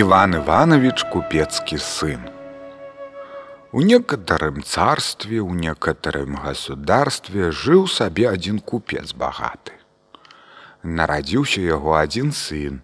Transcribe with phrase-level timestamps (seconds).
[0.00, 2.20] Иван Иванович купецкий сын.
[3.72, 9.74] У некоторым царстве, у некоторым государстве жыў сабе адзін купец багаты.
[10.84, 12.78] Нарадзіўся яго адзін сын,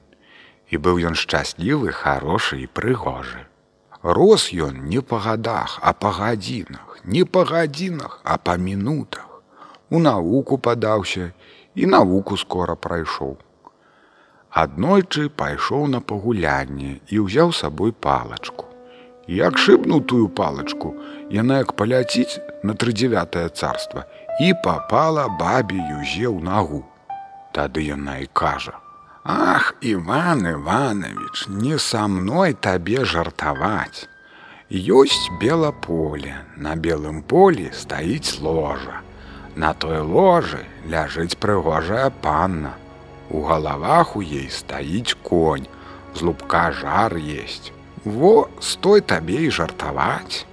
[0.66, 3.46] і быў ён шчаслівы, хорошы і прыгожы.
[4.02, 9.42] Рос ён не па гадах, а па гадзінах, не па гадзінах, а па мінутах.
[9.88, 11.30] У навуку падаўся
[11.78, 13.38] і навуку скора прайшоў.
[14.54, 18.70] Аднойчы пайшоў на пагулянне і ўзяў сабой палачку.
[19.26, 20.92] Як шыбнуў тую палачку,
[21.34, 24.04] яна як паляціць на трыдзевятае царства
[24.38, 26.84] і папала бабе юзе ў нагу.
[27.50, 28.78] Тады яна і кажа:
[29.24, 34.06] «Ах, Іван Іванович, не са мной табе жартаваць.
[34.70, 39.02] Ёсць бела поле, на белым полі стаіць ложа.
[39.56, 42.78] На той ложы ляжыць прыгожая панна.
[43.30, 45.66] У галавах у ей стаіць конь,
[46.14, 47.72] з лупка жар есть.
[48.04, 50.44] Во стой табе і жартаваць.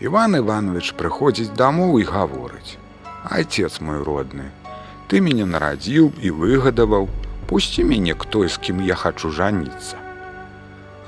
[0.00, 2.78] Іван Іванович прыходзіць дамоў і гаворыць:
[3.34, 4.50] «Айцец мой родны,
[5.08, 7.08] ты мяне нарадзіў і выгадаваў,
[7.50, 9.96] пусці мяне к той, з кім я хачу жаніцца.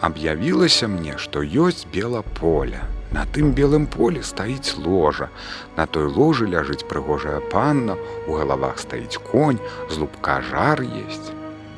[0.01, 2.83] Аб'явілася мне, што ёсць бела поля.
[3.13, 5.29] На тым белым полі стаіць ложа.
[5.77, 7.95] На той ложы ляжыць прыгожая панна,
[8.27, 11.31] у галавах стаіць конь, з лупка жар есть.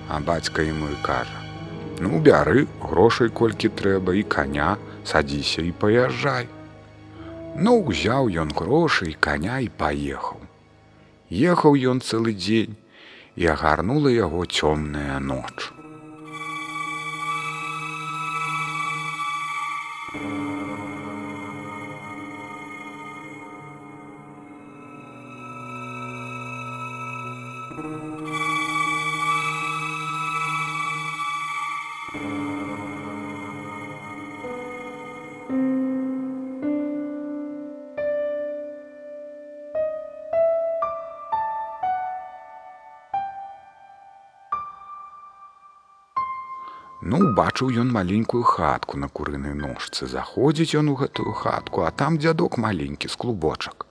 [0.08, 1.39] А бацька яму і кажа:
[2.01, 6.48] «Ну бяры грошай колькі трэба і коня, садзіся і паязджай.
[7.57, 10.41] Ну узяў ён грошы і коня і паехаў.
[11.29, 12.77] Ехаў ён цэлы дзень
[13.36, 15.73] і агарнула яго цёмная ноч.
[20.14, 20.48] Ну
[47.39, 50.07] бачыў ён маленькую хатку на курынай ножцы.
[50.07, 53.87] Заходзіць ён у гэтую хатку, а там дзядок маленькі з клубочак.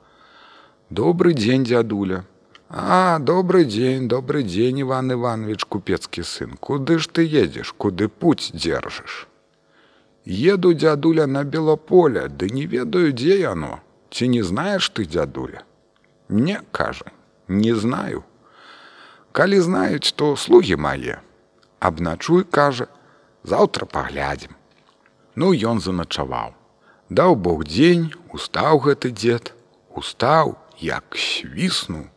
[0.90, 2.24] Добры дзень дзядуля.
[2.70, 6.58] А добрый дзень, добрый дзень, Иван Иванович, купецкі сын.
[6.60, 9.28] Куды ж ты едзеш, куды путь дзержыш?
[10.26, 13.80] Еду дзядуля на белаполе, ды не ведаю, дзе яно.
[14.12, 15.64] Ці не знаеш ты дзядуля?
[16.28, 17.12] Не кажа,
[17.48, 18.24] не знаю.
[19.32, 21.22] Калі знаюць, то слугі мае.
[21.80, 22.88] Абначуй, кажа,
[23.44, 24.56] заўтра паглядзім.
[25.36, 26.54] Ну ён заначаваў.
[27.10, 29.54] Даў Бог дзень, устаў гэты дзед,
[29.96, 32.08] устаў, як свіснуў,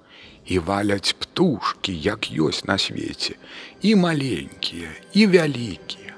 [0.47, 3.37] і валяць птушкі, як ёсць на свеце,
[3.83, 6.15] і маленькія, і вялікія.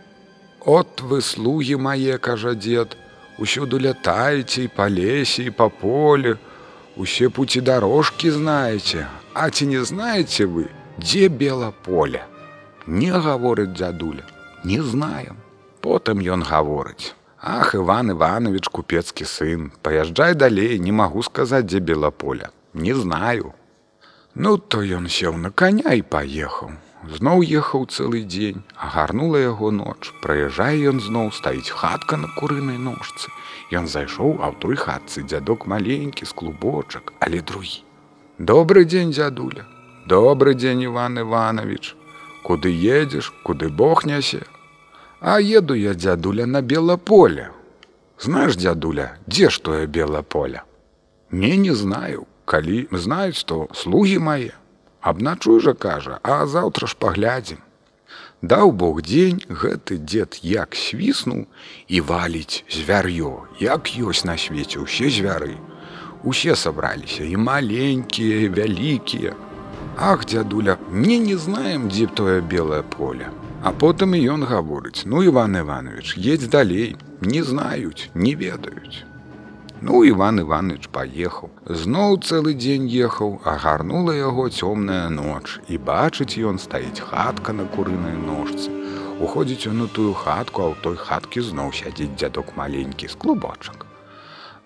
[0.64, 2.96] От вы слугі мае, кажа дзед,
[3.38, 6.38] усюду лятаеце і па лесе і па поле,
[6.96, 10.68] усе пуці дарожкі знаеце, А ці не знаеце вы,
[11.00, 12.20] дзе бела поле?
[12.86, 14.24] Не гаворыць дзядуля,
[14.64, 15.36] не знаем.
[15.80, 22.10] Потым ён гаворыць: Ах, Іван Іванович, купецкі сын, паязджай далей, не магу сказаць, дзе бела
[22.10, 22.50] поля.
[22.74, 23.52] Не знаю.
[24.34, 26.70] Ну то ён сеў на коня і паехаў.
[27.02, 30.14] Зноў ехаў цэлы дзень, агарнула яго ноч.
[30.22, 33.26] Праязджае ён зноў стаіць хатка на курынай ножцы.
[33.74, 37.82] Ён зайшоў, а ў той хатцы дзядок маленькі з клубочак, але другі.
[38.38, 39.66] Добры дзень, дзядуля.
[40.06, 41.96] Добры дзень, Іван Іванович.
[42.46, 44.46] Куды едзеш, куды Бог нясе?
[45.22, 47.50] А еду я дзядуля на бела поле.
[48.18, 50.62] Знаеш, дзядуля, дзе ж тое бела поле?
[51.30, 54.50] Не не знаю, калі знаюць, то слугі мае.
[55.00, 57.62] Абначуй жа кажа, а заўтра ж паглядзім.
[58.42, 61.46] Даў Бог дзень гэты дзед як свіснуў
[61.86, 65.54] і валіць звяр'ё, як ёсць на свеце ўсе звяры.
[66.26, 69.38] Усе сабраліся і маленькія, вялікія,
[69.96, 73.30] Ах, дзядуля, мне не знаем, дзе б тое белае поле.
[73.62, 79.04] А потым і ён гаворыць: Ну, Іван Іванович, едзь далей, не знаюць, не ведаюць.
[79.80, 81.50] Ну, Іван Іванович паехаў.
[81.66, 88.18] Зноў цэлы дзень ехаў, агарнула яго цёмная ноч і бачыць ён стаіць хатка на курынай
[88.18, 88.70] ножцы.
[89.22, 93.86] Уходзіць ён у тую хатку, а ў той хаткі зноў сядзіць дзядок маленькі з клубочак.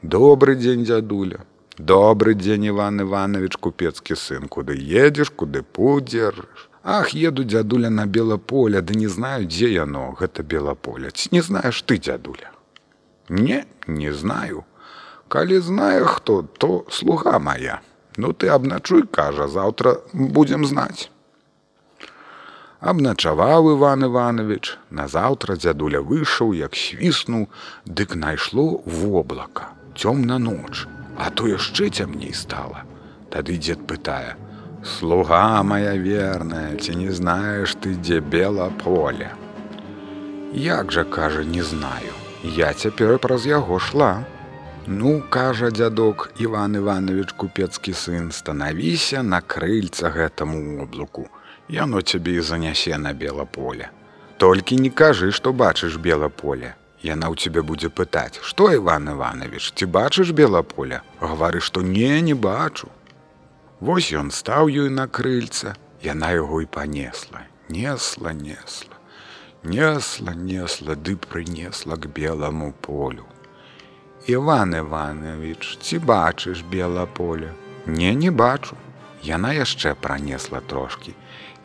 [0.02, 1.44] Добры дзень дзядуля,
[1.78, 6.72] Добры дзень Іван Іванович купецкі сын, куды едзеш, куды пудзержыш.
[6.88, 11.10] Ах, еду дзядуля на белаполя, ды не знаю, дзе яно гэта белаполя.
[11.10, 12.52] Ці не знаеш ты дзядуля.
[13.28, 14.62] Не, не знаю.
[15.26, 17.80] Калі знае хто, то слуга моя.
[18.16, 21.10] Ну ты абначуй, кажа, заўтра будзем знаць.
[22.78, 27.50] Абначаваў Іван Іванович, назаўтра дзядуля выйшаў, як свіснуў,
[27.82, 30.86] дык найшло воблака, цёмна ноч,
[31.18, 32.86] а то яшчэ цямней стала.
[33.34, 34.38] Тады дзед пытае:
[34.86, 39.32] «Слуга моя верная, ці не знаеш ты, дзе бела поле.
[40.54, 44.24] Як жа кажа, не знаю, Я цяпер праз яго шла.
[44.86, 51.26] Ну, кажа дзядок Іван Іванович купецкі сын, станавіся на крыльца гэтаму облуку.
[51.68, 53.90] Яно цябе і занясе на бела поле.
[54.36, 56.76] Толькі не кажы, што бачыш бела поле.
[57.02, 62.20] Яна ў цябе будзе пытаць, што Іван Іванович, ці бачыш бела поле, гавары, што не
[62.20, 62.86] не бачу.
[63.80, 68.96] Вось ён стаў ёй на крыльца, яна яго і панесла, несла, несла,
[69.62, 73.26] несла, несла, ды прынесла к белому полю.
[74.26, 77.52] Іван Іванович, ці бачыш бела поле?
[77.86, 78.76] Не не бачу.
[79.22, 81.14] Яна яшчэ пранесла трошкі.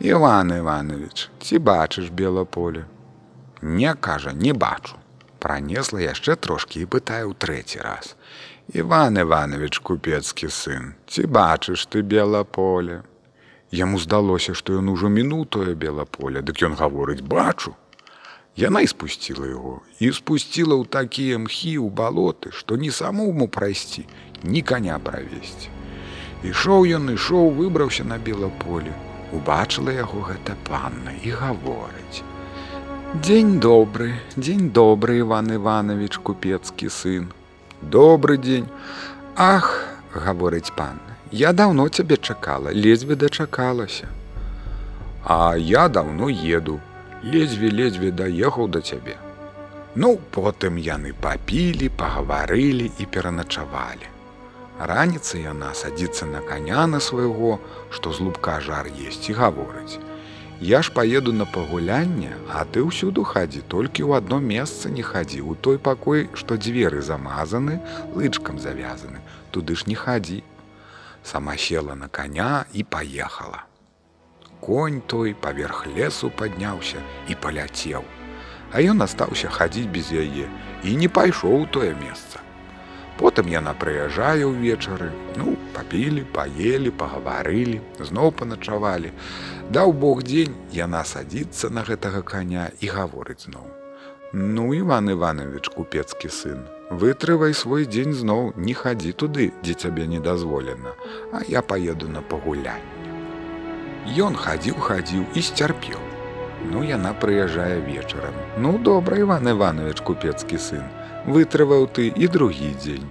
[0.00, 2.84] Іван Іванович, ці бачыш бела поле?
[3.62, 4.94] Не кажа, не бачу.
[5.38, 8.14] Пранесла яшчэ трошкі і пытае ў трэці раз.
[8.72, 13.02] Іван Іванович купецкі сын, ці бачыш ты бела поле?
[13.68, 17.74] Яму здалося, што ён ужо мінуў тое бела поле, дык ён гаворыць бачу.
[18.56, 24.06] Яна і спусціла яго і спусціла ў такія мхі ў балоты, што ні самому прайсці,
[24.40, 25.68] ні каня правесці.
[26.40, 28.96] Ішоў ён ішоў, выбраўся на белаполе,
[29.36, 32.24] убачыла яго гэта панна і гаворыць.
[33.20, 37.32] Дзень добры, дзень добры Іван Іванович купецкі сын.
[37.82, 38.68] Добры дзень.
[39.36, 39.84] Ах,
[40.14, 44.06] гаворыць панна, я даўно цябе чакала, ледзьве дачакалася.
[45.24, 46.80] А я даўно еду,
[47.24, 49.16] ледзьве-ледзьве даехаў да цябе.
[49.94, 54.06] Ну, потым яны папілі, пагаварылі і пераначавалі.
[54.78, 57.58] Раніца яна садзіцца на каня на свайго,
[57.90, 59.98] што з лубка жар есць і гаворыць.
[60.62, 65.42] Я ж паеду на пагулянне, а ты ўсюду хадзі, толькі ў адно месца не хадзі,
[65.42, 67.82] у той пакой, што дзверы замазаны,
[68.14, 69.18] лычкам завязаны,
[69.50, 70.40] туды ж не хадзі.
[71.26, 73.66] Сама села на каня і паехала
[74.62, 78.06] конь той паверх лесу падняўся і паляцеў.
[78.72, 80.46] А ён астаўся хадзіць без яе
[80.86, 82.38] і не пайшоў у тое месца.
[83.20, 89.12] Потым яна прыязджае ўвечары, ну, папілі, паелі, пагаварылі, зноў паначавалі.
[89.70, 93.68] Даў Бог дзень яна садзіцца на гэтага каня і гаворыць зноў.
[94.32, 100.20] Ну, Іван Іванович купецкі сын, вытрывай свой дзень зноў, не хадзі туды, дзе цябе не
[100.24, 100.96] дазволена,
[101.32, 103.02] а я паеду на пагулянне.
[104.18, 106.00] Ён хадзіў, хадзіў і сцярпеў.
[106.72, 108.34] Ну яна прыязджае вечарам.
[108.58, 110.82] Ну добра, Іван Іванович купецкі сын,
[111.26, 113.10] вытрываў ты і другі дзень.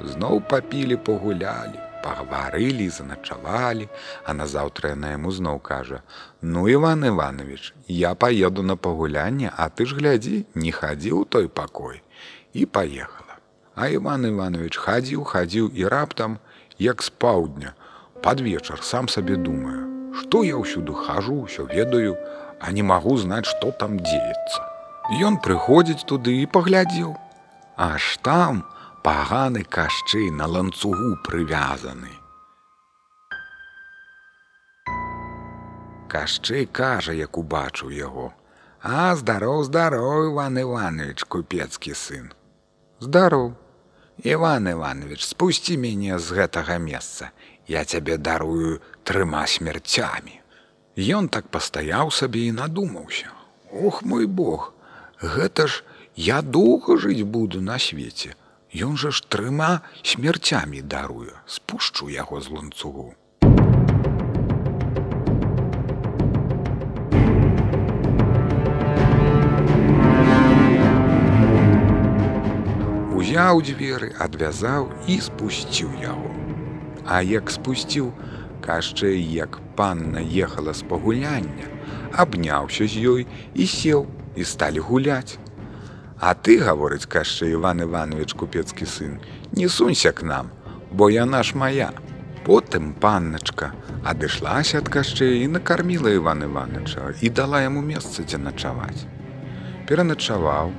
[0.00, 3.88] Зноў папілі, пагулялі, пагаварылі, заначавалі,
[4.24, 6.02] а назаўтра яна яму зноў кажа:
[6.42, 12.02] «Ну Іван Іванович, я паеду на пагулянне, а ты ж глядзі, не хадзіў той пакой
[12.52, 13.36] і паехала.
[13.74, 16.38] А Іван Іванович хадзіў, хадзіў і раптам,
[16.78, 17.74] як з паўдня,
[18.22, 22.18] пад вечар сам сабе думаю, Што я ўсюды хожу, ўсё ведаю,
[22.58, 24.60] а не магу знаць, што там дзеецца.
[25.22, 27.14] Ён прыходзіць туды і паглядзеў.
[27.80, 28.66] Аж там
[29.02, 32.12] паганы кашчы на ланцугу прывязаны.
[36.06, 38.34] Кашчы кажа, як убачыў яго.
[38.84, 42.28] А здароў, здароў, Іван Іванович, купецкі сын.
[43.00, 43.56] Здароў.
[44.28, 47.32] Іван Іванович, спусці мяне з гэтага месца
[47.64, 50.36] я цябе дарую трыма смярцямі.
[51.00, 53.32] Ён так пастаяў сабе і надумаўся.
[53.72, 54.74] Ох мой Бог,
[55.16, 55.80] гэта ж
[56.16, 58.34] я доўга жыць буду на свеце.
[58.70, 63.14] Ён жа ж трыма смярцямі дарую, спушчу яго з ланцугу.
[73.18, 76.30] Узяў дзверы, адвязаў і спусціў яго.
[77.06, 78.14] А як спусціў,
[78.62, 81.66] кашчэй, як панна ехала з пагуляння,
[82.14, 83.22] абняўся з ёй
[83.54, 85.38] і сеў і сталі гуляць.
[86.20, 89.16] А ты гаворыць кашчэ Іван Іванович купецкі сын,
[89.52, 90.50] не сунься к нам,
[90.92, 91.92] бо яна ж моя.
[92.44, 93.72] Потым панначка
[94.04, 99.08] адышлася ад кашчэй і накарміла Іван Івановича і дала яму месца, дзе начаваць.
[99.88, 100.72] Пераначаваў,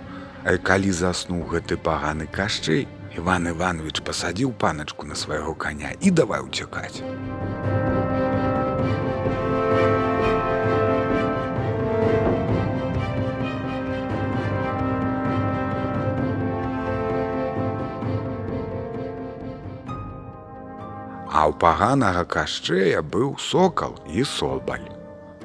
[0.43, 6.41] А калі заснуў гэты паганы кашчэй, Іван Іванович пасадзіў паначку на свайго каня і давай
[6.41, 7.05] уцякаць.
[21.41, 24.85] А ў паганага кашчэя быў сокал і собаль.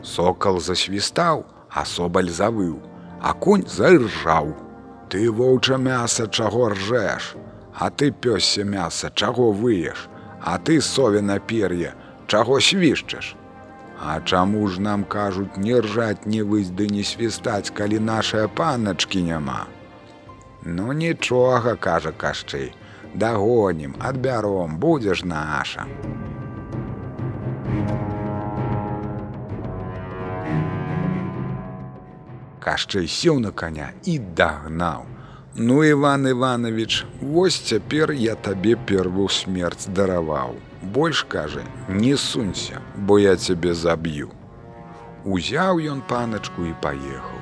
[0.05, 2.75] Сокал засвістаў, а собаль завыў,
[3.23, 4.53] а конь заржаў.
[5.09, 7.33] Ты воўча мяса чаго ржэш,
[7.79, 10.09] А ты пёсся мяса, чаго выеш,
[10.43, 11.95] А ты совена пер'е,
[12.27, 13.35] чаго свішчаш.
[14.01, 19.23] А чаму ж нам кажуць не ржаць не высь ды не свістаць, калі нашая паначкі
[19.23, 19.65] няма.
[20.63, 22.73] Ну нічога, кажа кашчэй,
[23.19, 25.87] дагонім, адбяром, будзеш наша.
[32.61, 35.07] Кашчэй сеў на коня і дагнаў.
[35.55, 40.57] Ну, Іван Іванович, вось цяпер я табе первую смерць дараваў.
[40.83, 44.29] Больш кажа, не сунься, бо я цябе заб'ю.
[45.25, 47.36] Узяў ён паначку і паехаў.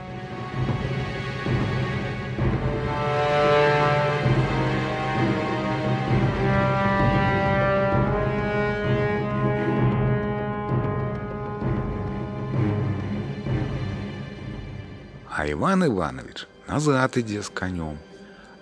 [15.65, 17.97] Іван Іванович назад ідзе з канём.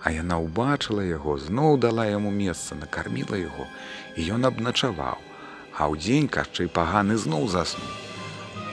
[0.06, 3.66] А яна ўбачыла яго, зноў дала яму месца, накарміла яго,
[4.14, 5.18] і ён абначаваў.
[5.75, 7.90] А ў дзень кашчэй паганы зноў заснуў.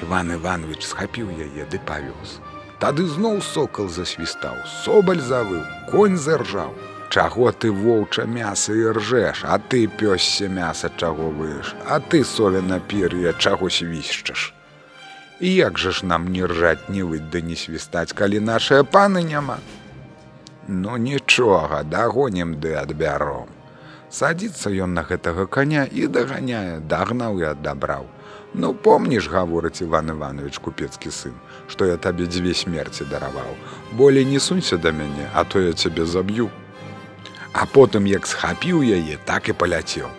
[0.05, 2.37] Іван Іванович схапіў яе ды павёз.
[2.77, 6.77] Тады зноў сокал засвістаў, собаль завыў, конь заржаў.
[7.09, 12.77] Чаго ты воўча мяса і ржэш, а ты пёсся мяса чаго выш, А ты совена
[12.79, 14.53] пер'я чаго свішчаш.
[15.39, 19.23] І як жа ж нам не ржаць не выць да не свістаць, калі нашыя паны
[19.23, 19.57] няма.
[20.67, 23.47] Ну нічога, дагонім ды адбяром.
[24.11, 28.05] Садзіцца ён на гэтага каня і даганяе, дагнаў і адабраў.
[28.53, 31.35] Ну помніш, гаворыць Іван Іванович купецкі сын,
[31.67, 33.55] што я табе дзве смерці дараваў.
[33.93, 36.49] Болей не сунься да мяне, а то я цябе заб'ю.
[37.53, 40.18] А потым як схапіў яе, так і паляцеў.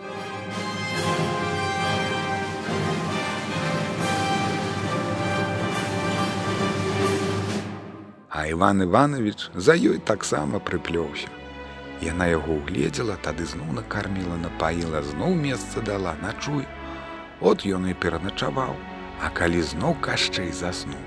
[8.41, 11.29] А Іван Іванович за ёй таксама прыплёўся.
[12.01, 16.65] Яна яго ўгледзела, тады зноў накарміла, напаіла, зноў месца дала, начуй.
[17.41, 18.73] От ён і пераначаваў,
[19.21, 21.03] А калі зноў кашчэй заснуў.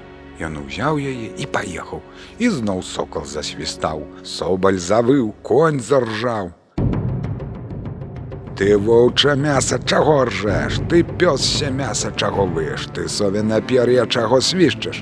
[0.45, 2.05] Ён узяў яе і паехаў,
[2.37, 6.53] і зноў сокол засвістаў, Собаль завыў, конь заржаў.
[8.53, 15.01] Ты воўча мяса чаго ржэш, ты пёсся мяса чаго выш, ты совена пер'я чаго свішчаш,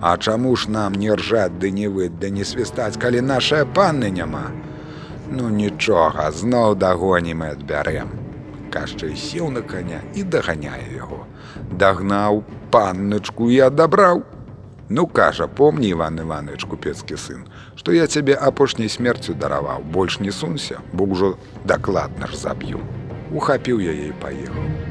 [0.00, 4.08] А чаму ж нам не ржаць ды не выць ды не свістаць, калі нашая панны
[4.10, 4.48] няма.
[5.30, 8.08] Ну нічога, зноў дагонім і адбярэм.
[8.72, 11.26] Кашчай сеў на коня і даганяе яго.
[11.76, 14.24] Дагнаў панначку і адабраў.
[14.88, 17.44] Ну кажа, помні Іван Іванович купецкі сын,
[17.76, 22.80] што я цябе апошняй смерцю дараваў, больш не сунься, бо ўжо дакладна ж заб'ю.
[23.30, 24.89] Ухапіў яе і паехаў.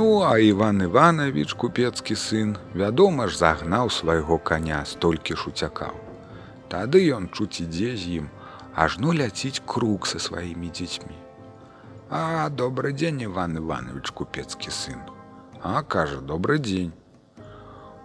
[0.00, 5.92] Ну, а Іван Іванович, купецкі сын, вядома ж, загнаў свайго каня, столькі ж уцякаў.
[6.72, 8.30] Тады ён чуць ідзе з ім,
[8.72, 11.18] ажно ляціць круг са сваімі дзецьмі.
[12.08, 15.04] А добры дзень, Іван Іванович, купецкі сын.
[15.60, 16.96] А кажа, добры дзень.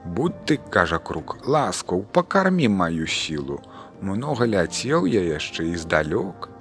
[0.03, 3.61] Будь ты, кажа круг, ласкаў, пакармі маю сілу.
[4.01, 6.51] Многа ляцеў я яшчэ і здалёк.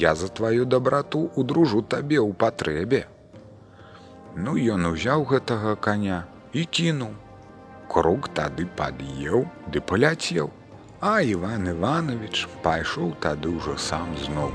[0.00, 3.04] Я за тваю дабрату удружу табе ў патрэбе.
[4.38, 6.22] Ну ён узяў гэтага коня
[6.54, 7.10] і кінуў.
[7.90, 10.54] Круг тады пад'еў ды паляцеў.
[11.00, 14.50] А Іван Іванович пайшоў тады ўжо сам зноў.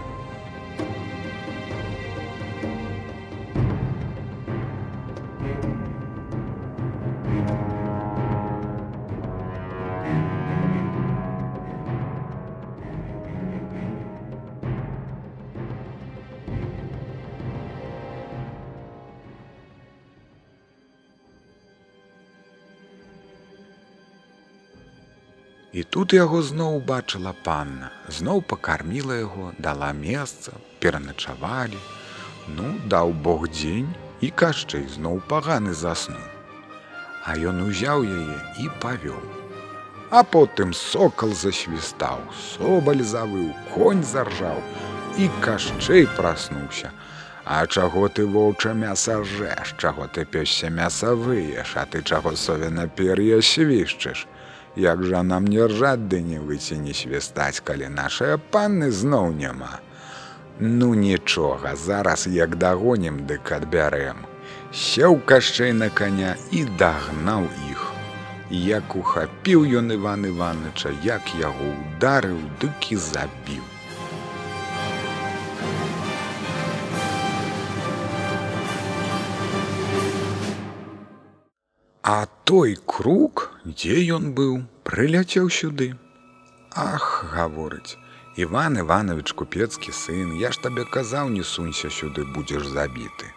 [26.03, 30.51] Тут яго зноў убачыла панна, зноў пакарміла яго, дала месца,
[30.83, 31.79] пераначавалі.
[32.57, 33.87] Ну, даў Бог дзень
[34.19, 36.25] і кашчэй зноў паганы заснуў.
[37.23, 39.23] А ён узяў яе і павёў.
[40.11, 42.19] А потым сокал засвістаў,
[42.51, 44.59] собаль завыў, конь заржаў
[45.15, 46.91] і кашчэй праснуўся.
[47.45, 52.89] А чаго ты воўча мяса жэш, чаго ты пёсся мяса выеш, а ты чаго совена
[52.91, 54.27] пер'я свішчыш.
[54.75, 59.79] Як жа нам не ржаць ды не выці не свістаць, калі нашыя панны зноў няма.
[60.59, 64.25] Ну нічога, зараз як дагонім, дык адбярэм.
[64.73, 67.83] Сеў кашчэй на коня і дагнаў іх.
[68.49, 73.72] Як ухапіў ён Іван Іваныча, як яго ударыў, дык і забіў.
[82.03, 85.85] А той круг, дзе ён быў, прыляцеў сюды.
[86.75, 87.95] Ах, гаворыць,
[88.35, 93.31] Іван Іванович купецкі сын, я ж табе казаў, не сунься сюды, будзеш забіты.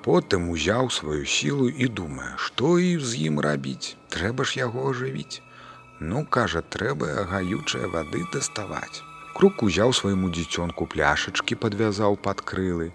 [0.00, 5.44] Потым узяў сваю сілу і думае, што і з ім рабіць, трэба ж яго ажывіць.
[6.00, 9.04] Ну, кажа, трэба гаючыя вады даставаць.
[9.36, 12.92] Круг узяў свайму дзіцёнку пляшачкі падвязаў пад крылы,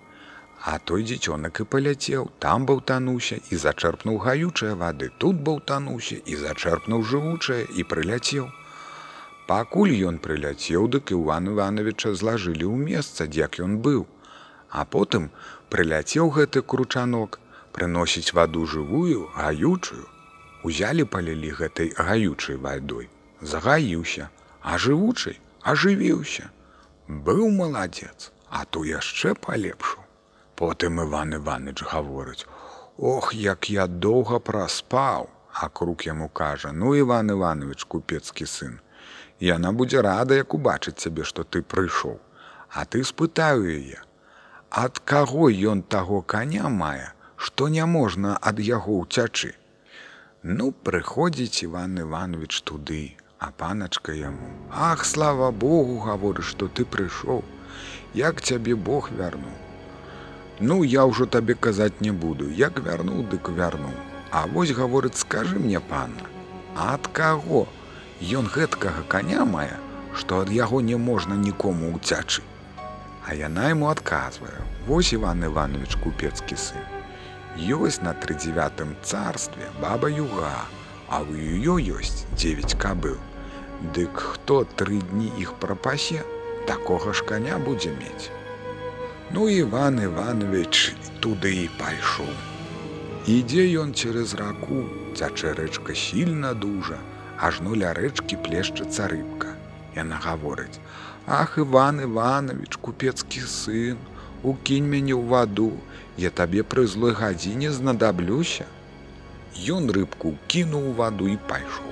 [0.66, 7.04] А той дзіцёнак і паляцеў, там баўтануўся і зачэрпнуў гаючыя вады, тут баўтануўся і зачэрпнуў
[7.04, 8.50] жывучае і прыляцеў.
[9.48, 14.08] Пакуль ён прыляцеў, дык Іван Івановича злажылі ў месца, як ён быў.
[14.70, 15.30] А потым
[15.70, 17.40] прыляцеў гэты кручанок,
[17.72, 20.10] прыносіць ваду жывую, гаючую.
[20.64, 23.08] Узялі палілі гэтай гаючай вадой,
[23.42, 26.50] загаіўся, а жывучай ажывіўся.
[27.08, 30.07] Быў маладзец, а то яшчэ палепшыў.
[30.58, 32.48] Потым Іван Іваныч гаворыць:
[32.98, 38.80] «Ох, як я доўга праспаў, а круг яму кажа: ну Іван Іванович купецкі сын.
[39.40, 42.18] Яна будзе рада, як убачыць цябе, што ты прыйшоў.
[42.70, 44.02] А ты спытаю яе:
[44.70, 49.54] Ад каго ён таго каня мае, што няможна ад яго ўцячы.
[50.42, 57.46] Ну прыходзіць Іван Іванович туды, а паначка яму: Ах, слава Богу, гаворыш, што ты прыйшоў,
[58.26, 59.67] як цябе Бог вярнуў.
[60.60, 63.94] Ну я ўжо табе казаць не буду, як вярнуў, дык вярнуў.
[64.32, 66.26] А вось гаворыць, скажы мне панна,
[66.76, 67.68] А ад каго?
[68.22, 69.78] Ён гэткага каня мае,
[70.14, 72.42] што ад яго не можна нікому ўцячы.
[73.26, 76.86] А яна яму адказвае: Вось Іван Іванович купецкі сын.
[77.58, 80.54] Ёсць на трыдзевятым царстве баба юга,
[81.10, 83.18] а ў ёё ёсць 9 кабыл.
[83.94, 86.26] Дык хто тры дні іх прапасе,
[86.66, 88.30] такога ж каня будзе мець.
[89.30, 92.30] Ну Іван Іванович туды і пайшоў.
[93.28, 94.88] Ідзе ён цераз раку,
[95.20, 96.96] цячэ рэчка сільна дужа,
[97.36, 99.52] ажно ля рэчкі плешчыцца рыбка.
[100.00, 100.80] Яна гаворыць:
[101.42, 104.00] «Ах Іван Іванович, купецкі сын,
[104.48, 105.76] укінь мяне ў ваду,
[106.16, 108.64] я табе пры злой гадзіне знадаблюся.
[109.60, 111.92] Ён рыбку кінуў ваду і пайшоў.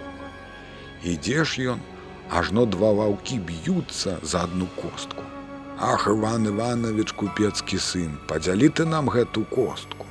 [1.04, 1.84] Ідзеш ён,
[2.32, 5.35] ажно два ваўкі б'юцца за адну костку.
[5.79, 10.07] Ах Іван Іванович купецкі сын, падзялі ты нам гэту костку.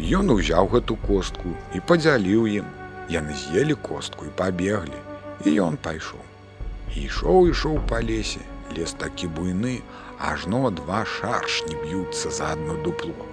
[0.00, 2.64] Ён узяў гэту костку і падзяліў ім.
[3.12, 4.96] Яны з'елі костку і пабеглі,
[5.44, 6.24] і ён пайшоў.
[6.96, 8.40] Ішоў ішоў па лесе,
[8.72, 9.84] лес такі буйны,
[10.16, 13.28] ажно два шаршні б'юцца за адно дупло.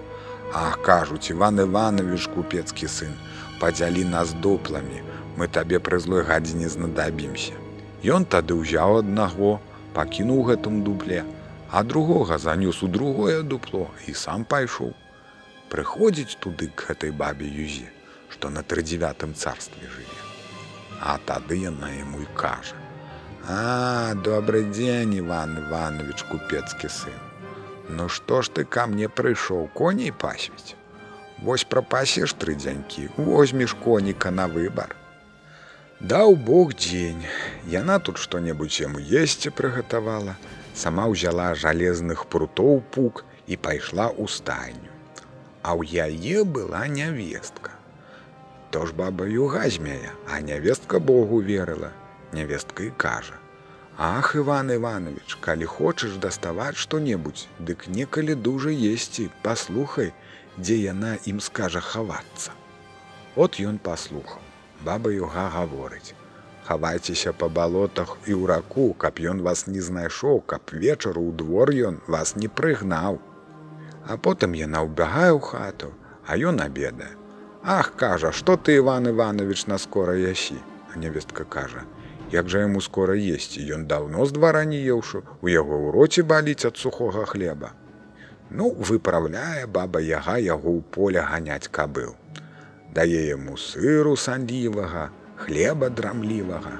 [0.52, 3.16] Ах кажуць Іван Іванович купецкі сын,
[3.64, 5.00] падзялі нас дупламі,
[5.40, 7.56] мы табе пры злой гадзіне знадабімся.
[8.04, 9.64] Ён тады ўзяў аднаго,
[9.96, 11.24] пакінуў гэтым дупле,
[11.70, 14.94] а другога занёс у другое дупло і сам пайшоў.
[15.70, 17.92] Прыходзіць туды к гэтай бабе юзе,
[18.32, 20.22] што на трыдзевятым царстве жыве.
[21.02, 22.76] А тады яна яму і кажа:
[23.50, 27.20] «А, добрый дзень, Іван Іванович купецкі сын.
[27.90, 30.76] Ну што ж ты ка мне прыйшоў коней пасвіць.
[31.40, 34.96] Вось прапасеш тры дзянькі, возьмеш коніка на выбар.
[36.00, 37.24] Даў Бог дзень,
[37.66, 40.36] Яна тут што-небудзь яму есці прыгатавала,
[40.78, 44.94] сама ўзяла жалезных прутоў пук і пайшла ў стайню.
[45.66, 47.74] А ў яе была нявестка.
[48.72, 51.92] То ж баба юга змяя, а нявестка Богу верыла,
[52.34, 53.34] нявестка і кажа:
[53.98, 60.14] «Ах, Іван Іванович, калі хочаш даставаць што-небудзь, дык некалі дужа есці, паслухай,
[60.58, 62.54] дзе яна ім скажа хавацца.
[63.36, 64.42] От ён паслухаў.
[64.86, 66.14] Баба юга гаворыць:
[66.68, 71.72] хавайцеся па балотах і ў раку, каб ён вас не знайшоў, каб вечару ў двор
[71.92, 73.20] ён вас не прыгнаў.
[74.08, 75.94] А потым яна ўбягае ў хату,
[76.28, 77.16] а ён абедае.
[77.64, 80.60] Ах кажа, што ты Іван Іванович на скора ясі,
[80.94, 81.84] а невестка кажа:
[82.32, 86.24] Як жа яму скора есці, ён даўно з двара не еўшу, у яго ў роце
[86.24, 87.72] баліць ад сухога хлеба.
[88.50, 92.16] Ну, выпраўляе баба яга яго ў поле ганяць кабыл.
[92.96, 96.80] Дае яму сыру сандівага, хлеба драмлівага.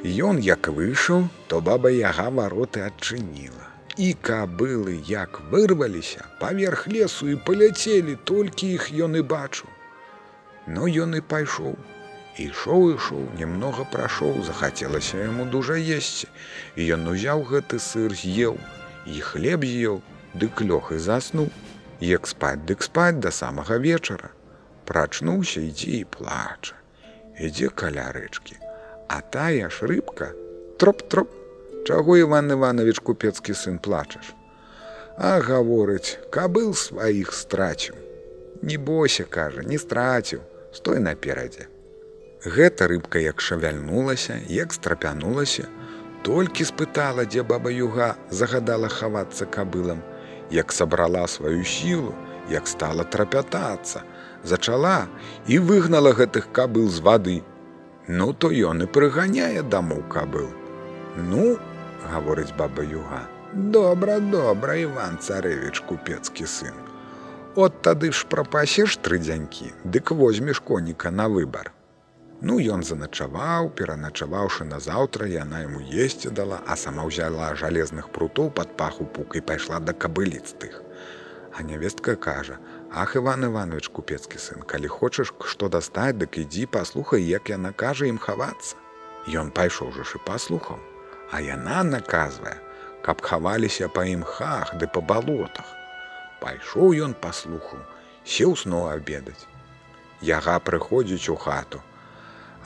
[0.00, 3.68] Ён як выйшаў, то баба яга вароты адчыніла.
[4.00, 9.68] І кабылы як вырваліся, паверх лесу і паляцелі, толькі іх ён і бачу.
[10.66, 11.76] Ну ён і пайшоў.
[12.40, 16.32] Ішоў ішоў, немнога прайшоў, захацелася яму дужа есці.
[16.80, 18.56] І ён узяў гэты сыр з'еў,
[19.04, 20.00] і хлеб з'еў,
[20.32, 21.52] дык лёг і заснуў,
[22.00, 24.32] як спаць дык спаць да самага вечара.
[24.88, 26.79] Прачнуўся ідзе і плача
[27.38, 28.56] ідзе каля рэчкі.
[29.08, 30.32] А тая ж рыбка
[30.78, 31.28] троп-троп,
[31.86, 34.34] Чаго Іван Іванович купецкі сын плачаш.
[35.16, 37.96] А гаворыць, кабыл сваіх страціў.
[38.62, 40.40] Не бойся, кажа, не страціў,
[40.72, 41.66] стой наперадзе.
[42.44, 45.68] Гэта рыбка як шавяльнулася, як страпянулася,
[46.22, 50.00] толькі спытала, дзе баба юга загадала хавацца кабылам,
[50.50, 52.14] як сабрала сваю сілу,
[52.50, 54.02] як стала трапятацца,
[54.44, 55.08] зачала
[55.46, 57.42] і выгнала гэтых кабыл з вады.
[58.08, 60.48] Ну то ён і прыганяе дамоў кабыл.
[61.16, 61.58] Ну,
[62.12, 66.74] гаворыць баба юга, добра, добра, Іван царэвіч купецкі сын.
[67.54, 71.72] От тады ж прапасеш тры дзянькі, дык возьмеш коніка на выбар.
[72.40, 78.76] Ну ён заначаваў, пераначаваўшы назаўтра, яна яму есці дала, а сама ўзяла жалезных прутоў пад
[78.76, 80.80] паху пук і пайшла да кабыліц тых.
[81.52, 82.56] А нявестка кажа:
[82.92, 88.06] «Ах Іван Іванович купецкі сын, калі хочаш што дастаць, дык ідзі паслухай, як яна кажа
[88.10, 88.74] ім хавацца.
[89.30, 90.78] Ён пайшоў жа і паслухаў,
[91.30, 92.58] А яна наказвае,
[93.06, 95.68] каб хаваліся па імхах ды па балотах.
[96.42, 97.78] Пайшоў ён паслухаў,
[98.26, 99.46] сеў сноў абедаць.
[100.20, 101.78] Яга прыходзіць у хату.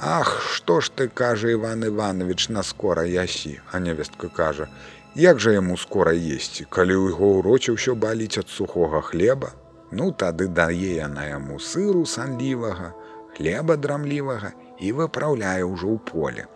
[0.01, 4.69] Ах, што ж ты кажа Іван Іванович на скора ясі, а нявестка кажа,
[5.15, 9.53] як жа яму скора есці, калі ў яго ўроце ўсё баліць ад сухога хлеба,
[9.95, 12.93] Ну тады дае яна яму сыру санлівага,
[13.37, 16.47] хлеба драмлівага і выпраўляе ўжо ў поле.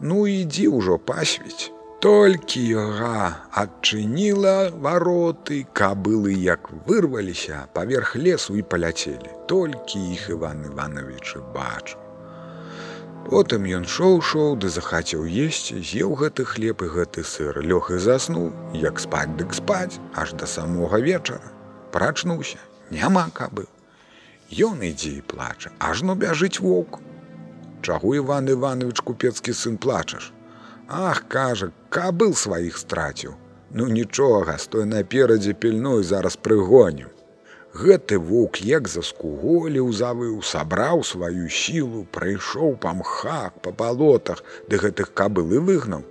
[0.00, 1.72] Ну ідзі ўжо пасвіць.
[2.00, 9.32] Толькі яга адчыніла вароты, кабылы як вырваліся паверх лесу і паляцелі.
[9.50, 11.98] Толькі іх Іван Івановичы бачу.
[13.28, 17.98] Потым ён шоў шоў ды захацеў есці, з'еў гэты хлеб і гэты сыр, лёг і
[18.00, 21.50] заснуў, як спаць дык спаць, аж да самога вечара.
[21.92, 23.66] Прачнуўся, няма кабы.
[24.48, 27.00] Ён ідзе і плача, ажно бяжыць воўк.
[27.82, 30.32] Чаго Іван Іванович купецкі сын плачаш.
[30.88, 33.36] Ах, кажа, кабыл сваіх страціў.
[33.70, 37.12] Ну нічога, стой наперадзе пільной зараз прыгоню.
[37.76, 45.12] Гэты вук як заскуголіў завыў, сабраў сваю сілу, прыйшоў па мхах, па балотах, ды гэтых
[45.12, 46.02] кабылы выгнаў.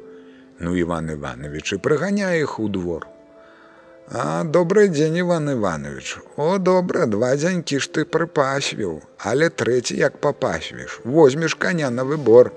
[0.59, 3.09] Ну Іван Іванович і прыганяе іх у двор.
[4.10, 6.17] А добрый дзень Іван Іванович.
[6.38, 12.54] О добра, два дзянькі ж ты прыпасвіў, але трэці як папасвіш, возьмеш каня на выбор.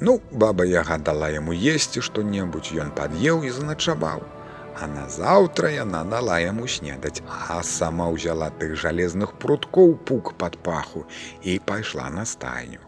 [0.00, 4.26] Ну, баба яга дала яму есці што-небудзь, ён пад'еў і заначаваў.
[4.74, 11.06] А назаўтра яна дала яму снедаць, а сама ўзяла тых жалезных пруткоў пук пад паху
[11.46, 12.87] і пайшла на стайню.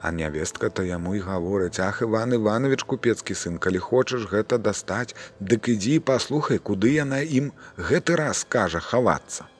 [0.00, 5.14] А нявестка то яму і гаворыць: Ах Іван Іванович купецкі сын, калі хочаш гэта дастаць,
[5.40, 9.50] дык ідзі паслухай, куды яна ім гэты раз кажа хавацца.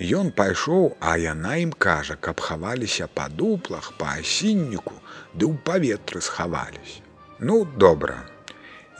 [0.00, 4.94] Ён пайшоў, а яна ім кажа, каб хаваліся па дуплах, па асінніку,
[5.34, 7.02] ды ў паветры схавались.
[7.38, 8.22] Ну, добра.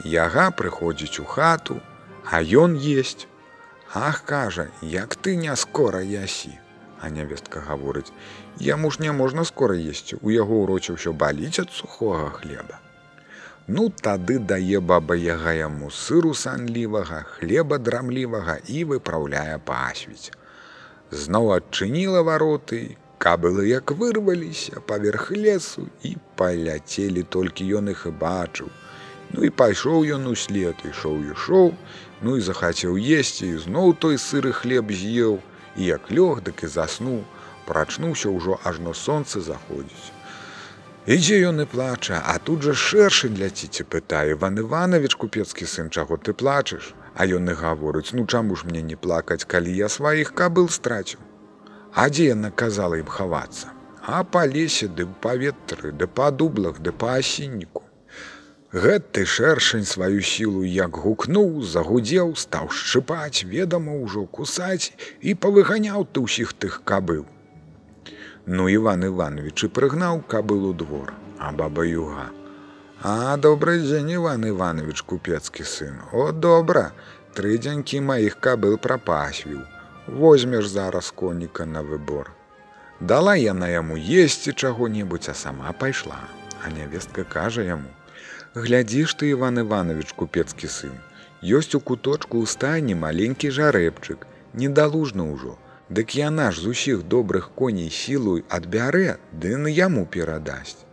[0.05, 1.81] Яга прыходзіць у хату,
[2.31, 3.27] а ён есть.
[3.93, 6.59] Ах, кажа, як ты не скора ясі.
[7.01, 8.13] А нявестка гаворыць:
[8.61, 12.79] Яму ж не можна скора есці, у яго ўроче ўсё баліць ад сухога хлеба.
[13.67, 20.33] Ну тады дае баба яга яму сыру санлівага, хлеба драмлівага і выпраўляе пасвіць
[21.15, 28.69] зноў адчыніла вароты, кабылы як вырваліся паверх лесу і паляцелі толькі ён іх і бачыў.
[29.33, 31.73] Ну і пайшоў ён услед ішоў ішоў,
[32.23, 35.41] ну і захацеў есці і зноў той сыры хлеб з'еў
[35.77, 37.25] і як лёг дык і заснуў,
[37.69, 40.13] прачнуўся ўжо ажно сонце заходзіць.
[41.05, 46.17] Ідзе ён і плача, а тут жа шэршень ляціце пытае Іван Іванович купецкі сын, чаго
[46.17, 50.33] ты плачаш, А ён і гаворыць, ну чаму ж мне не плакаць, калі я сваіх
[50.35, 51.21] кабыл страціў.
[51.95, 53.71] А дзе яна казала ім хавацца,
[54.03, 57.85] А па лесе ды паветры, ды па дублах, ды па асінніку.
[58.75, 66.27] Гэты шэршань сваю сілу як гукнуў, загудзеў, стаў шчыпаць, ведама ўжо кусаць і павыганяў ты
[66.27, 67.25] ўсіх тых кабыл.
[68.47, 72.29] Ну Іван Іванович і прыгнаў кабылу двор, а баба юга,
[73.07, 75.97] А добрый дзень Іван Іванович купецкі сын.
[76.13, 76.93] О добра,
[77.37, 79.61] тры дзянькі маіх кабыл прапасвіў.
[80.07, 82.31] Возьмеш зараз коніка на выбор.
[83.01, 86.21] Дала яна яму есці чаго-небудзь, а сама пайшла.
[86.65, 87.89] А нявестка кажа яму:
[88.55, 90.97] «Глядзіш ты Іван Іванович купецкі сын.
[91.43, 95.57] Ёсць у куточку ў стайні маленькі жарэбчык, недалужна ўжо.
[95.91, 100.85] Дык яна ж з усіх добрых коней сілу адбярэ, ды на яму перадасць.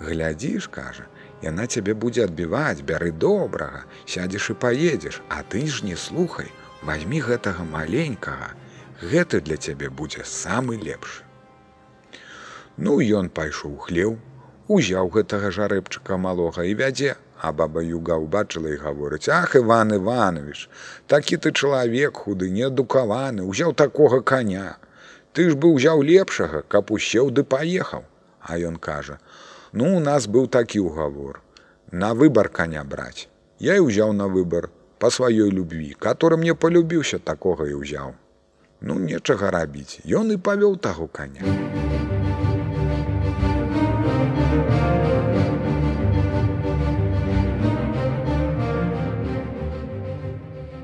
[0.00, 1.04] Глядзіш, кажа,
[1.42, 6.50] Яна цябе будзе адбіваць, бяры добрага, сядзеш і паедзеш, а ты ж не слухай,
[6.82, 8.54] возьми гэтага маленькага,
[8.98, 11.22] Гэты для цябе будзе самы лепшы.
[12.76, 14.18] Ну ён пайшоў хлеў,
[14.66, 20.68] узяў гэтага жарэбчыка малога і вядзе, а баба юга ўбачыла і гаворыць: Ах Іван Иванович,
[21.06, 24.76] такі ты чалавек худы неадукаваны, узяў такога коня.
[25.32, 28.02] Ты ж бы ўзяў лепшага, каб усеў ды паехаў.
[28.42, 29.18] А ён кажа:
[29.72, 31.40] «Ну, у нас быў такі ўгавор.
[31.92, 33.28] На выбар каня браць.
[33.58, 38.14] Я і ўзяў на выбар па сваёй любві, который мне полюбіўся такога і ўзяў.
[38.80, 41.87] Ну нечага рабіць, Ён і павёў таго каня.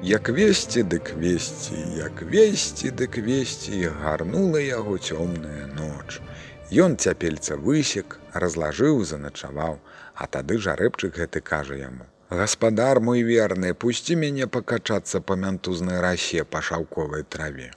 [0.04, 6.20] Як весці дык весці, як весці дык весці, гарнула яго цёмная ноч.
[6.68, 9.80] Ён цяпельца высек, разлажыў, заначаваў,
[10.14, 16.44] а тады жарэбчык гэты кажа яму: Гаспадар мой верны, пусці мяне пакачацца па мянтузнай расе
[16.44, 17.72] па шаўковай траве.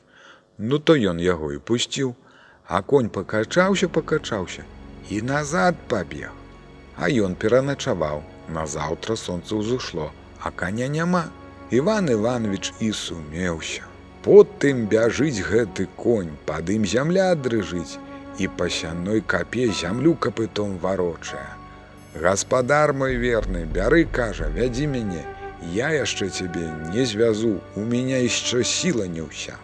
[0.58, 2.13] Ну то ён яго і пусціў,
[2.68, 4.68] а конь пакачаўся, пакачаўся
[5.10, 6.36] і назад пабег.
[7.00, 8.24] А ён пераначаваў.
[8.52, 10.12] Назаўтра сонца ўзышло,
[10.44, 11.28] а каня няма.
[11.69, 13.84] Іван Іванович і сумеўся.
[14.23, 17.99] Потым бяжыць гэты конь, пад ім зямля дрыжыць
[18.39, 21.47] і па сяной капе зямлю капытом варочае.
[22.15, 25.23] Гаспадар мой верны, бяры, кажа, вядзі мяне,
[25.73, 29.60] Я яшчэ цябе не звязу, у меня яшчэ сіла не ўся.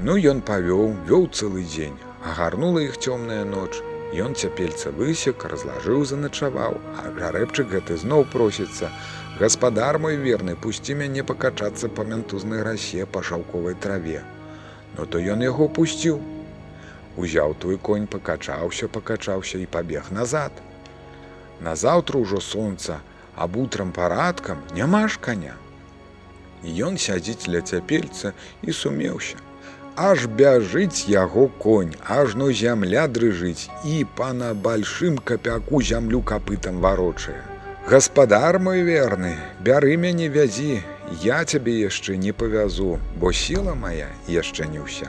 [0.00, 3.76] Ну ён павёў, вёў цэлы дзень, агарнула іх цёмная ноч,
[4.08, 8.88] Ён цяпельца высек, разлажыў, заначаваў, а гарэпчык гэты зноў просіцца,
[9.38, 14.22] Гаспадар мой верны, пусці мяне пакачацца па мянтузнай расе па шаўковай траве.
[14.96, 16.16] Ну то ён яго пусціў.
[17.16, 20.50] Узяў твой конь, пакачаўся, пакачаўся і пабег назад.
[21.62, 22.98] Назаўтра ўжо сонца,
[23.36, 25.54] аб утрам парадкам няма ж каня.
[26.86, 29.38] Ён сядзіць ля цяпельца і сумеўся.
[29.94, 37.57] Аж бяжыць яго конь, ажно зямля дрыжыць і па на бальшым капяку зямлю капытам варочае.
[37.88, 39.30] Гаспадар мой верны,
[39.64, 40.82] бяры мяне вязі,
[41.24, 45.08] я цябе яшчэ не павязу, бо сіла моя яшчэ не ўся.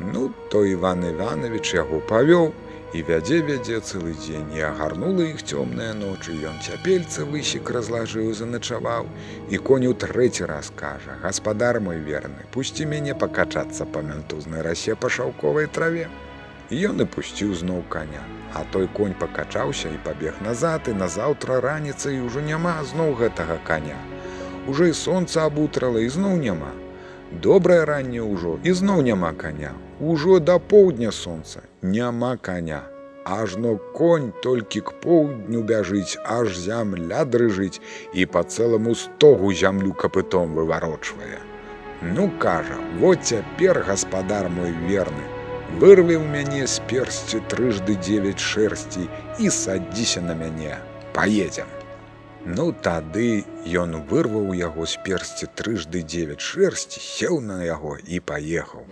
[0.00, 2.50] Ну, то Іван Іванович яго павёў
[2.90, 9.06] і вядзе вядзе цэлы дзень і агарнула іх цёмныя ночы, Ён цяпельца высек разлажыў, заначаваў
[9.46, 14.98] і конь у трэці раз кажа: «Гаспадар мой верны, пусці мяне пакачацца па мянтузнай расе
[14.98, 16.10] па шаўковай траве.
[16.72, 18.22] Ён і пусціў зноў каня,
[18.56, 23.98] а той конь пакачаўся і пабег назад і назаўтра раніцай ўжо няма зноў гэтага каня.
[24.68, 26.72] Ужо і сонца абутрала і зноў няма.
[27.32, 29.76] Добрае ранне ўжо і зноў няма каня.
[30.00, 32.80] Ужо да поўдня сонца няма каня.
[33.24, 37.80] Ажно конь толькі к поўдню бяжыць, аж зямля дрыжыць
[38.12, 41.40] і па цэламу стогу зямлю капытом выварочвае.
[42.02, 45.24] Ну кажа, вот цяпер гаспадар мой верны,
[45.78, 49.08] вырве ў мяне з персці трыжды 9 шэрсці
[49.38, 50.78] і садзіся на мяне
[51.12, 51.66] поедем.
[52.44, 58.84] Ну тады ён вырваў яго з персці трыжды 9 шэрсці сеў на яго і паехаў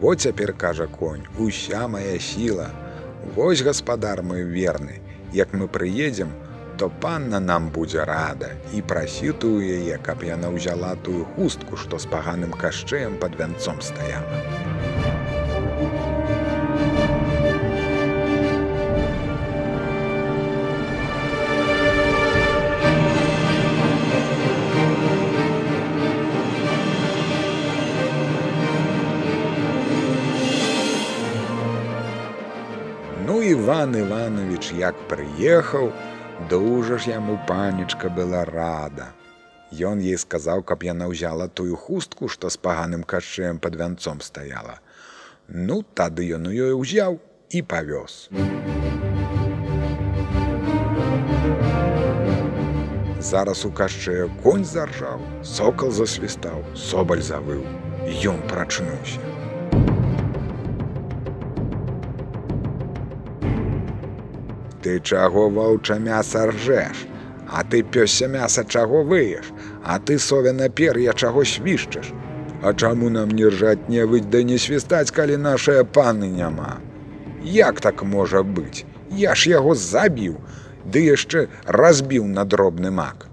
[0.00, 2.70] вот цяпер кажа конь уся моя сіла
[3.36, 4.98] Вось гаспадар мой верны
[5.32, 6.32] як мы прыедзем
[6.78, 12.10] то панна нам будзе рада і прасітую яе каб яна ўзяла тую хустку што з
[12.10, 14.99] паганым кашчэем под вянцом стаяла
[33.60, 35.92] Іван Іванович як прыехаў,
[36.48, 39.12] дужа ж яму панічка была рада.
[39.68, 44.80] Ён ей сказаў, каб яна ўзяла тую хустку, што з паганым кашчэем пад вянцом стаяла.
[45.48, 47.20] Ну, тады ён у ёй узяў
[47.52, 48.32] і павёз.
[53.20, 57.60] Зараз у кашчэя конь заржаў, сокал засвістаў, собаль завыў.
[58.24, 59.29] Ён прачнуўся.
[64.82, 67.06] Ты чаго ваўча мяса ржэш,
[67.52, 69.44] А ты пёсся мяса чаго выеш,
[69.84, 72.12] А ты совя напер'я чаго свішчаш.
[72.62, 76.78] А чаму нам не ржаць не выть да не свістаць, калі нашыя паны няма.
[77.42, 78.84] Як так можа быць?
[79.10, 80.38] Я ж яго забіў,
[80.84, 83.26] ды яшчэ разбіў на дробны мак.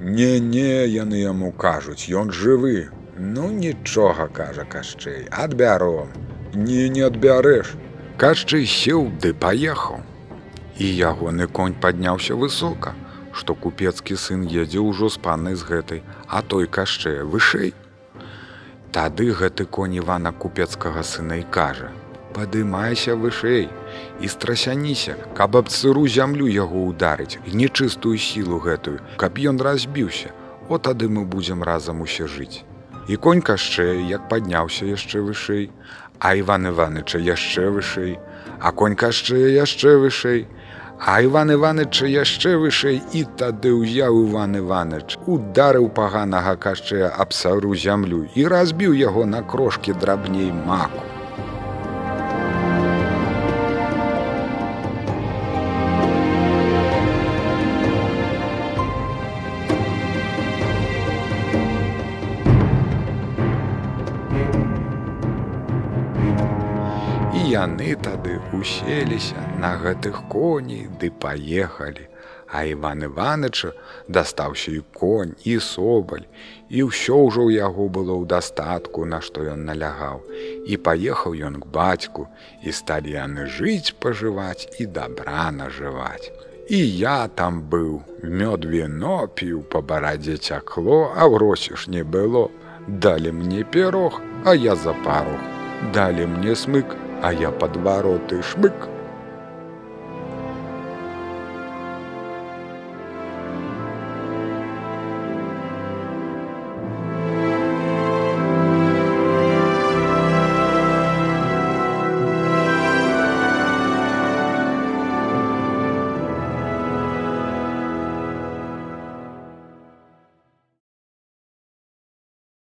[0.00, 2.88] Не-не, яны яму кажуць, ён жывы.
[3.16, 6.08] Ну нічога, кажа кашчэй, адбяром.
[6.54, 7.76] Не не адбярэш.
[8.16, 10.00] Кашчэй сеў ды паехаў
[10.78, 12.94] і ягоны конь падняўся высока,
[13.32, 17.74] што купецкі сын едзе ўжо з панай з гэтай, а той кашчэ вышэй.
[18.92, 21.92] Тады гэты конь Івана купецкага сына і кажа:
[22.36, 23.68] «Падымайся вышэй
[24.20, 30.32] і страсяніся, каб аб цыру зямлю яго ударыць і нечыстую сілу гэтую, каб ён разбіўся,
[30.68, 32.64] О тады мы будзем разам усе жыць.
[33.06, 35.70] І конь кашчэе, як падняўся яшчэ вышэй,
[36.18, 38.18] а Іван Іваныча яшчэ вышэй,
[38.58, 40.48] а конь кашчэе яшчэ вышэй,
[40.98, 47.74] а Іван Іваныча яшчэ вышэй і тады ўяў Іван Іваныч, ударыў паганага кашчэя аб сару
[47.74, 51.15] зямлю і разбіў яго на крошкі драбней маку.
[67.46, 72.10] Яны тады уселіся на гэтых коней ды паехалі.
[72.46, 73.72] А Іван Іваныча
[74.08, 76.26] дастаўся і конь і собаль,
[76.70, 80.22] і ўсё ўжо ў яго было ў дастатку, на што ён налягаў.
[80.66, 82.26] І паехаў ён к бацьку,
[82.62, 86.30] і сталі яны жыць пажываць і дабра нажываць.
[86.70, 92.50] І я там быў, мёд віно піў па барадзе цякло, а гросі ж не было.
[92.86, 95.42] Далі мне пірог, а я за парог.
[95.94, 98.95] Далі мне смык, а я пад вароты шмык.